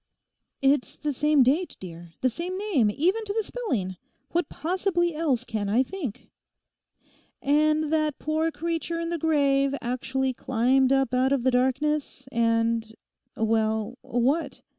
[0.63, 3.97] 'It's the same date, dear, the same name even to the spelling;
[4.31, 6.31] what possibly else can I think?'
[7.39, 12.25] 'And that the poor creature in the grave actually climbed up out of the darkness
[12.31, 14.63] and—well, what?